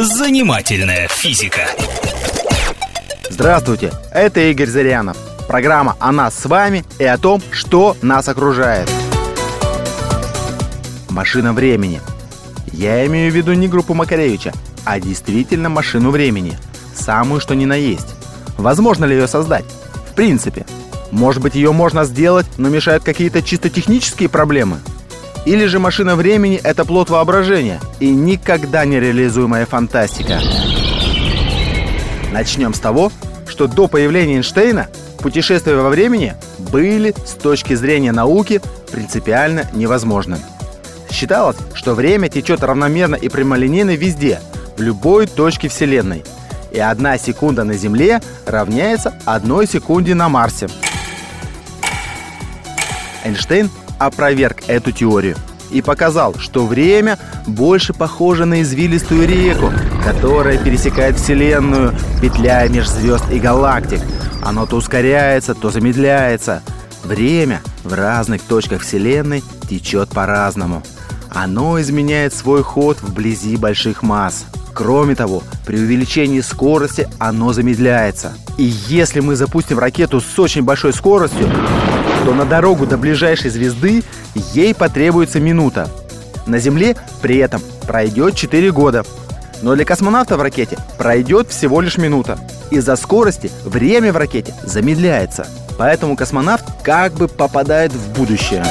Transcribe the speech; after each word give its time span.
Занимательная 0.00 1.08
физика. 1.08 1.62
Здравствуйте, 3.28 3.92
это 4.12 4.38
Игорь 4.38 4.68
Зырянов. 4.68 5.16
Программа 5.48 5.96
о 5.98 6.12
нас 6.12 6.38
с 6.38 6.44
вами 6.46 6.84
и 7.00 7.04
о 7.04 7.18
том, 7.18 7.42
что 7.50 7.96
нас 8.00 8.28
окружает. 8.28 8.88
Машина 11.08 11.52
времени. 11.52 12.00
Я 12.72 13.04
имею 13.06 13.32
в 13.32 13.34
виду 13.34 13.54
не 13.54 13.66
группу 13.66 13.92
Макаревича, 13.92 14.52
а 14.84 15.00
действительно 15.00 15.68
машину 15.68 16.12
времени. 16.12 16.56
Самую, 16.94 17.40
что 17.40 17.56
ни 17.56 17.64
на 17.64 17.74
есть. 17.74 18.14
Возможно 18.56 19.04
ли 19.04 19.16
ее 19.16 19.26
создать? 19.26 19.64
В 20.12 20.14
принципе. 20.14 20.64
Может 21.10 21.42
быть, 21.42 21.56
ее 21.56 21.72
можно 21.72 22.04
сделать, 22.04 22.46
но 22.56 22.68
мешают 22.68 23.02
какие-то 23.02 23.42
чисто 23.42 23.68
технические 23.68 24.28
проблемы? 24.28 24.78
Или 25.48 25.64
же 25.64 25.78
машина 25.78 26.14
времени– 26.14 26.60
это 26.62 26.84
плод 26.84 27.08
воображения 27.08 27.80
и 28.00 28.10
никогда 28.10 28.84
не 28.84 29.00
реализуемая 29.00 29.64
фантастика? 29.64 30.40
Начнем 32.30 32.74
с 32.74 32.78
того, 32.78 33.10
что 33.46 33.66
до 33.66 33.88
появления 33.88 34.34
Эйнштейна 34.34 34.88
путешествия 35.22 35.74
во 35.74 35.88
времени 35.88 36.34
были 36.70 37.14
с 37.24 37.30
точки 37.30 37.72
зрения 37.72 38.12
науки 38.12 38.60
принципиально 38.92 39.64
невозможны. 39.72 40.36
Считалось, 41.10 41.56
что 41.72 41.94
время 41.94 42.28
течет 42.28 42.62
равномерно 42.62 43.16
и 43.16 43.30
прямолинейно 43.30 43.96
везде, 43.96 44.40
в 44.76 44.82
любой 44.82 45.26
точке 45.26 45.68
Вселенной. 45.70 46.24
И 46.72 46.78
одна 46.78 47.16
секунда 47.16 47.64
на 47.64 47.72
Земле 47.72 48.20
равняется 48.44 49.14
одной 49.24 49.66
секунде 49.66 50.14
на 50.14 50.28
Марсе. 50.28 50.68
Эйнштейн 53.24 53.70
опроверг 53.98 54.62
эту 54.68 54.92
теорию 54.92 55.36
и 55.70 55.82
показал, 55.82 56.34
что 56.38 56.66
время 56.66 57.18
больше 57.46 57.92
похоже 57.92 58.44
на 58.44 58.62
извилистую 58.62 59.26
реку, 59.28 59.70
которая 60.04 60.58
пересекает 60.58 61.16
Вселенную, 61.16 61.94
петляя 62.20 62.68
меж 62.68 62.88
звезд 62.88 63.24
и 63.30 63.38
галактик. 63.38 64.00
Оно 64.42 64.66
то 64.66 64.76
ускоряется, 64.76 65.54
то 65.54 65.70
замедляется. 65.70 66.62
Время 67.04 67.60
в 67.84 67.92
разных 67.92 68.42
точках 68.42 68.82
Вселенной 68.82 69.42
течет 69.68 70.10
по-разному. 70.10 70.82
Оно 71.30 71.80
изменяет 71.80 72.34
свой 72.34 72.62
ход 72.62 72.98
вблизи 73.02 73.56
больших 73.56 74.02
масс. 74.02 74.46
Кроме 74.74 75.14
того, 75.14 75.42
при 75.66 75.76
увеличении 75.76 76.40
скорости 76.40 77.08
оно 77.18 77.52
замедляется. 77.52 78.32
И 78.56 78.64
если 78.88 79.20
мы 79.20 79.36
запустим 79.36 79.78
ракету 79.78 80.20
с 80.20 80.38
очень 80.38 80.62
большой 80.62 80.92
скоростью, 80.92 81.48
то 82.28 82.34
на 82.34 82.44
дорогу 82.44 82.84
до 82.84 82.98
ближайшей 82.98 83.48
звезды 83.48 84.04
ей 84.52 84.74
потребуется 84.74 85.40
минута. 85.40 85.88
На 86.44 86.58
Земле 86.58 86.94
при 87.22 87.38
этом 87.38 87.62
пройдет 87.86 88.34
4 88.34 88.70
года. 88.70 89.02
Но 89.62 89.74
для 89.74 89.86
космонавта 89.86 90.36
в 90.36 90.42
ракете 90.42 90.76
пройдет 90.98 91.48
всего 91.48 91.80
лишь 91.80 91.96
минута. 91.96 92.38
Из-за 92.70 92.96
скорости 92.96 93.50
время 93.64 94.12
в 94.12 94.18
ракете 94.18 94.52
замедляется. 94.62 95.46
Поэтому 95.78 96.16
космонавт 96.16 96.66
как 96.82 97.14
бы 97.14 97.28
попадает 97.28 97.94
в 97.94 98.12
будущее. 98.12 98.62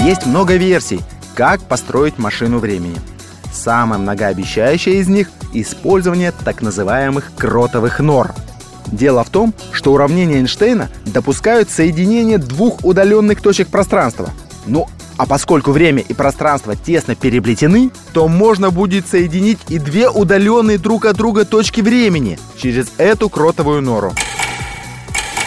Есть 0.00 0.24
много 0.24 0.56
версий, 0.56 1.02
как 1.34 1.60
построить 1.60 2.16
машину 2.16 2.60
времени. 2.60 2.96
Самая 3.52 3.98
многообещающая 3.98 4.94
из 4.94 5.08
них– 5.08 5.28
использование 5.52 6.32
так 6.32 6.62
называемых 6.62 7.32
кротовых 7.36 8.00
нор. 8.00 8.32
Дело 8.86 9.24
в 9.24 9.30
том, 9.30 9.54
что 9.72 9.92
уравнения 9.92 10.36
Эйнштейна 10.36 10.90
допускают 11.06 11.70
соединение 11.70 12.38
двух 12.38 12.84
удаленных 12.84 13.40
точек 13.40 13.68
пространства. 13.68 14.30
Ну, 14.66 14.86
а 15.16 15.26
поскольку 15.26 15.70
время 15.70 16.02
и 16.02 16.12
пространство 16.12 16.74
тесно 16.74 17.14
переплетены, 17.14 17.90
то 18.12 18.26
можно 18.28 18.70
будет 18.70 19.06
соединить 19.06 19.58
и 19.68 19.78
две 19.78 20.08
удаленные 20.08 20.78
друг 20.78 21.04
от 21.04 21.16
друга 21.16 21.44
точки 21.44 21.80
времени 21.80 22.38
через 22.56 22.88
эту 22.98 23.28
кротовую 23.28 23.80
нору. 23.82 24.12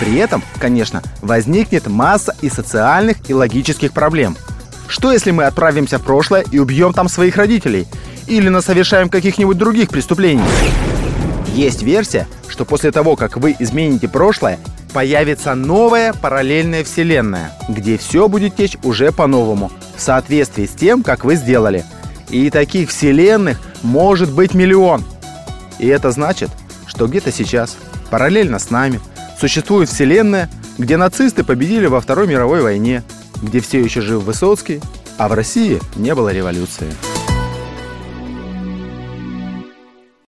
При 0.00 0.16
этом, 0.16 0.42
конечно, 0.58 1.00
возникнет 1.20 1.86
масса 1.86 2.34
и 2.40 2.48
социальных, 2.48 3.18
и 3.30 3.34
логических 3.34 3.92
проблем. 3.92 4.36
Что 4.88 5.12
если 5.12 5.30
мы 5.30 5.44
отправимся 5.44 5.98
в 5.98 6.02
прошлое 6.02 6.44
и 6.50 6.58
убьем 6.58 6.92
там 6.92 7.08
своих 7.08 7.36
родителей? 7.36 7.86
Или 8.26 8.48
насовершаем 8.48 9.08
каких-нибудь 9.08 9.56
других 9.56 9.90
преступлений? 9.90 10.42
Есть 11.54 11.82
версия, 11.82 12.26
что 12.52 12.66
после 12.66 12.92
того, 12.92 13.16
как 13.16 13.38
вы 13.38 13.56
измените 13.58 14.08
прошлое, 14.08 14.58
появится 14.92 15.54
новая 15.54 16.12
параллельная 16.12 16.84
вселенная, 16.84 17.50
где 17.66 17.96
все 17.96 18.28
будет 18.28 18.56
течь 18.56 18.76
уже 18.82 19.10
по-новому, 19.10 19.72
в 19.96 20.02
соответствии 20.02 20.66
с 20.66 20.72
тем, 20.72 21.02
как 21.02 21.24
вы 21.24 21.36
сделали. 21.36 21.82
И 22.28 22.50
таких 22.50 22.90
вселенных 22.90 23.58
может 23.82 24.30
быть 24.30 24.52
миллион. 24.52 25.02
И 25.78 25.86
это 25.86 26.10
значит, 26.10 26.50
что 26.86 27.06
где-то 27.06 27.32
сейчас, 27.32 27.78
параллельно 28.10 28.58
с 28.58 28.68
нами, 28.68 29.00
существует 29.40 29.88
вселенная, 29.88 30.50
где 30.76 30.98
нацисты 30.98 31.44
победили 31.44 31.86
во 31.86 32.02
Второй 32.02 32.26
мировой 32.26 32.60
войне, 32.60 33.02
где 33.40 33.60
все 33.60 33.80
еще 33.80 34.02
жив 34.02 34.22
Высоцкий, 34.24 34.82
а 35.16 35.28
в 35.28 35.32
России 35.32 35.80
не 35.96 36.14
было 36.14 36.28
революции. 36.28 36.92